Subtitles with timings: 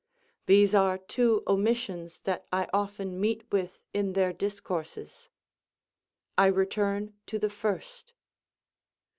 [0.47, 5.29] These are two omissions that I often meet with in their discourses.
[6.39, 8.13] I return to the first.